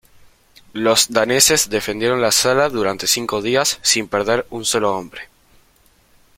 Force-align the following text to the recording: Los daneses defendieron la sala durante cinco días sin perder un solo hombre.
Los 0.73 1.09
daneses 1.13 1.69
defendieron 1.69 2.21
la 2.23 2.31
sala 2.31 2.69
durante 2.69 3.05
cinco 3.05 3.43
días 3.43 3.77
sin 3.83 4.07
perder 4.07 4.47
un 4.49 4.65
solo 4.65 4.95
hombre. 4.97 5.29